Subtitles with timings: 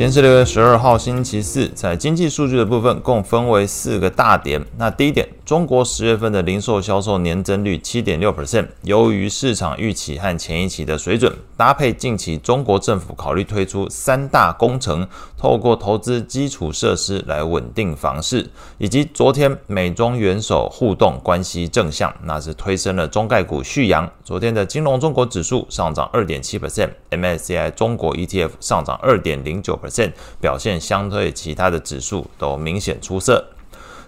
[0.00, 1.68] 今天是六月十二号，星期四。
[1.74, 4.64] 在经济数据的部分，共分为四个大点。
[4.78, 11.34] 那第一点，中国十月份的零售销售年增率七点六 percent，由于市场预期和前一期的水准。
[11.56, 15.04] 搭配近期中国政府考虑推出三大工程，
[15.36, 24.08] 透过投资基础设施来稳定房市，以及昨天美中元首互动关系正向，那是推升了中概股续阳。
[24.22, 30.12] 昨天的金融中国指数上涨二点七 percent，MSCI 中国 ETF 上涨二点零九 percent。
[30.40, 33.44] 表现相对其他的指数都明显出色。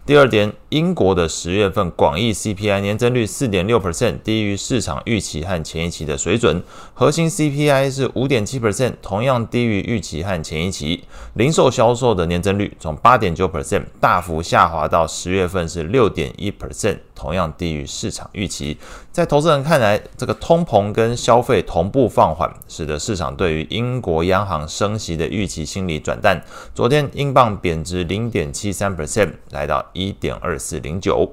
[0.04, 6.60] 第二点，英国的十月份广义 CPI 年增率四点六 percent，低于市场预期和前一期的水准。
[6.92, 11.04] 核心 CPI 是五点七 percent，同样低于预期和前一期。
[11.34, 16.98] 零售销售的年增率从八点九 percent 大幅下滑到十月份是六点一 percent。
[17.22, 18.76] 同样低于市场预期，
[19.12, 26.42] 在投资人看来，这个通膨跟消费同步放缓，使得市场对于英国央行升息的预期心理转淡。
[26.74, 31.32] 昨天英镑贬值零点七三 percent，来到一点二四零九。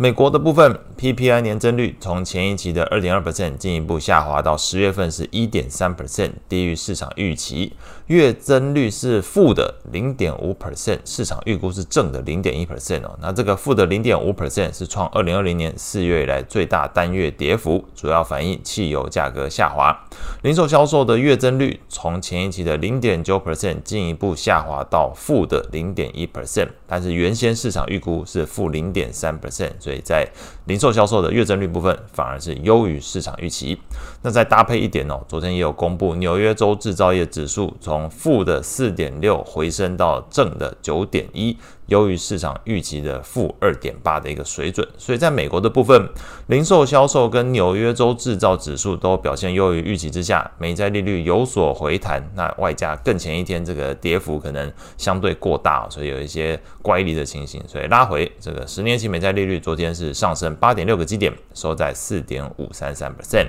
[0.00, 7.72] 美国的部分 PPI 年增率从前一期的二点二 percent 进一步下滑到十月份是一点三 percent，低于市场预期。
[8.06, 13.18] 月增率是负的零点五 percent，市场预估是正的零点一 percent 哦。
[13.20, 20.06] 那这个负的零点五 percent 是创二零二零年四月以来最大单月跌幅，主要反映汽油价格下滑。
[20.42, 29.72] 零售销售的月增率从前一期的零点九 percent 进一步下滑到负的零点一 percent，但是原先市场预估是负零点三 percent。
[29.88, 30.28] 所以在
[30.66, 33.78] 零售销售的月增率部分，反而是优于市场预期。
[34.20, 41.56] 那再搭配一点哦，昨天也有公布纽约州制造业指数从负的四点六回升到正的九点一。
[41.88, 46.08] 优于市场预期的负二点八的一个水准，所以在美国的部分，
[46.46, 63.48] 零售销售跟纽约州制造指数都表现优于预期之下，美债利率有所回弹，那外加更前一天这个跌幅可能相对过大，所以有一些乖离的情形，所以拉回这个十年期美债利率昨天是上升八点六个基点，收在四点五三三 percent。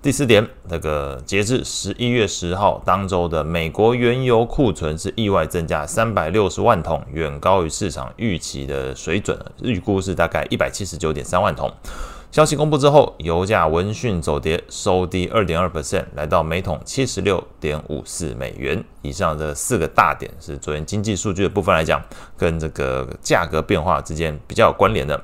[0.00, 11.68] 第四点，那个截至十一月十号当周的美国原油库存是意外增加三百六十万桶，远高于市场预期的水准，预估是大概一百七十九点三万桶。
[12.30, 18.84] 消息公布之后，油价闻讯走跌，收低二点二 percent，来到每桶七十六点五四美元。
[19.00, 22.02] 以上这四个大点是昨天经济数据的部分来讲，
[22.36, 25.18] 跟这个价格变化之间比较有关联的。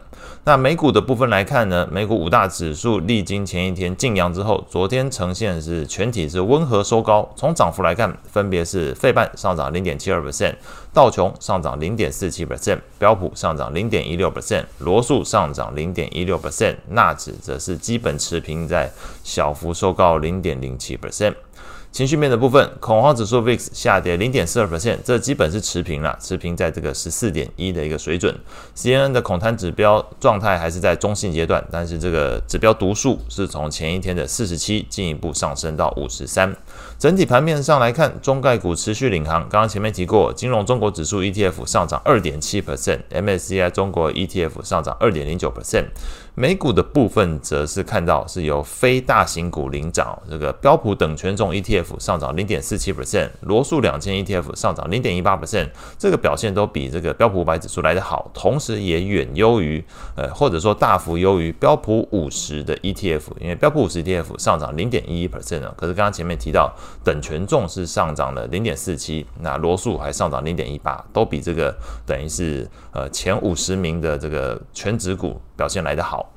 [0.44, 7.30] 那美股的部分来看呢，美股五大指数历经前一天劲扬之后，昨天呈现是全体是温和收高。
[7.36, 10.54] 从涨幅来看，分别是费半上涨零点七二 percent，
[10.94, 16.76] 道琼上涨零点四七 percent，标普上涨零点一六 percent，罗素上涨零点一六 percent。
[16.94, 18.90] 纳指则是基本持平，在
[19.22, 21.34] 小幅收高零点零七 percent。
[21.92, 28.36] 情绪面的部分，恐慌指数 VIX 下跌零点四二 percent，这基本是持平了，持平在这个十四点一的一个水准。
[28.76, 36.52] CNN 的恐贪指标状态还是在中性阶段，但是这个指标读数是从前一天的四十七进一步上升到五十三。
[36.98, 39.42] 整体盘面上来看，中概股持续领航。
[39.42, 45.84] 刚刚前面提过，金融中国指数 ETF 上涨二点七 percent，MSCI 中国 ETF 上涨二点零九 percent。
[46.36, 59.84] 美股的部分则是看到是由非大型股领涨，这个标普等权重 ETF 上涨零点四七 percent，罗素两千 ETF 上涨零点一八 percent，这个表现都比这个标普五百指数来得好，同时也远优于
[60.16, 66.74] 呃或者说大幅优于标普五十的 ETF，因为标普五十 ETF 上涨零点一一 percent 呢，可是刚刚前面提到
[67.04, 71.72] 等权重是上涨了零点四七，那罗素还上涨零点一八，都比这个
[72.04, 76.33] 等于是呃前五十名的这个全指股表现来得好。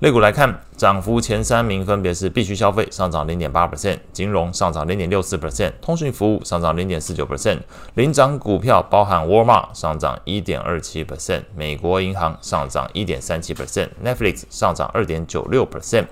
[0.00, 7.60] 类股来看，涨幅前三名分别是必须消费上涨零点八 percent，金融上涨零点六四 percent，通讯服务上涨零点四九 percent，
[7.94, 16.04] 领涨股票包含沃尔玛上涨一点二七 percent，美国银行上涨一点三七 percent，Netflix 上涨二点九六 percent。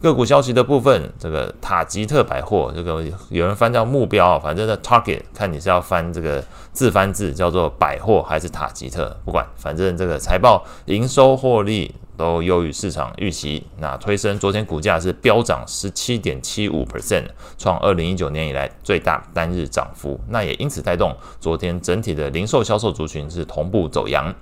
[0.00, 17.24] 个股消息的部分，这个塔吉特百货，这个有人翻叫目标，反正的 target 看你是要翻这个字翻字叫做百货还是塔吉特，不管，反正这个财报营收获利都优于市场预期，那推升昨天股价是飙涨十七点七五 percent，
[17.58, 24.34] 创二零一九年以来最大单日涨幅，那也因此带动昨天整体的零售销售族群是同步走阳。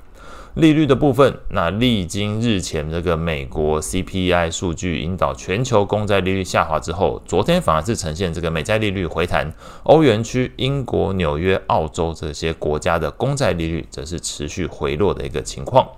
[0.54, 9.50] 利率的部分，那历经日前这个美国 CPI 数据引导全球公债利率下滑之后，昨天反而是呈现这个美债利率回弹。
[9.84, 15.88] 欧元区、英国、纽约、澳洲这些国家的公债利率则是持续回落的一个情况。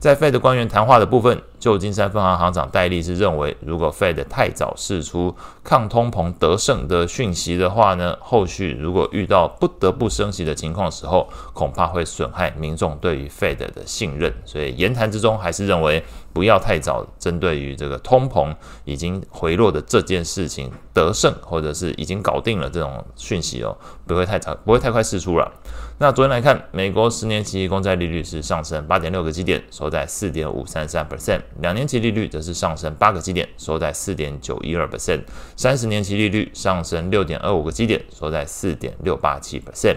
[0.00, 14.34] 在 Fed 官员谈话的部分，旧金山分行行长戴利是认为，如果 Fed 太早释出抗通膨得胜的讯息的话呢，后续如果遇到不得不升息的情况时候，恐怕会损害民众对于 Fed 的信任。
[14.44, 16.02] 所以言谈之中还是认为
[16.32, 18.54] 不要太早针对于这个通膨
[18.84, 25.52] 已经回落的这件事情得胜，或者是已经搞定了这种讯息哦，不会太早，不会太快释出了。
[25.98, 35.22] 那昨天来看，美国十年期公债利率是上升八点六个基点，收在四点五三三 percent；两年期利率则是上升八个基点，收在四点九一二 percent，
[35.56, 39.96] 三十年期利率上升六点二五个基点，收在四点六八七 percent。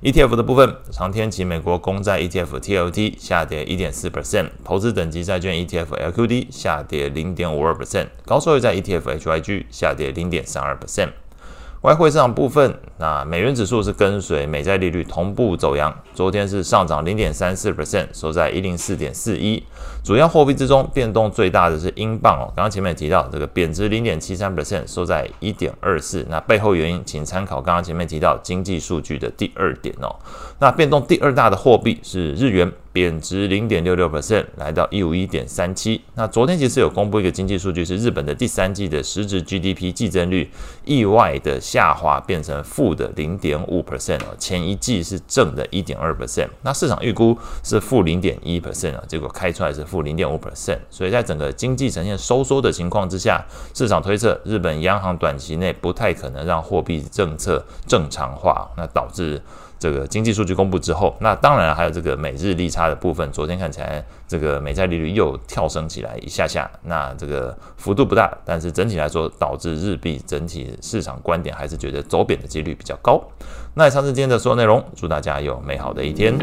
[0.00, 11.10] ETF 的部分，长天期美国公债 ETF TLT 下跌一点四 percent，投资等级债券 ETF LQD 下跌零点五二 percent，高收益债 ETF HYG 下跌零点三二 percent。
[11.82, 19.62] 外汇市场部分，那美元指数是跟随美债利率同步走扬，昨天是上涨零点三四 percent，收在一零四点四一。
[20.02, 26.26] 主要货币之中变动最大的是英镑哦，刚刚前面也提到这个贬值零点七三 percent，收在一点二四。
[26.28, 30.16] 那背后原因，请参考刚刚前面提到经济数据的第二点哦。
[30.58, 32.72] 那变动第二大的货币是日元。
[32.92, 36.00] 贬值零点六六 percent，来到一五一点三七。
[36.14, 40.50] 那昨天其实有公布一个经济数据，是日本的第三季的实质 GDP 季增率
[40.84, 44.34] 意外的下滑，变成负的零点五 percent 哦。
[44.38, 50.78] 前一季是正的一点二 percent，那市场预估是负零点一 percent 啊，结果开出来是负零点五 percent。
[50.90, 53.44] 所以在整个经济呈现收缩的情况之下，
[53.74, 59.40] 市场推测日本央行短期内不太可能让货币政策正常化，那导致。
[59.78, 63.30] 这个经济数据公布之后，那当然还有这个美日利差的部分。
[63.30, 73.22] 昨天看起来，这个美债利率又跳升起来一下下，那这个幅度不大，但是整体来说，导致日币整体市场观点还是觉得走贬的几率比较高。
[73.74, 76.36] 那以上是今天的所有内容，祝大家有美好的一天。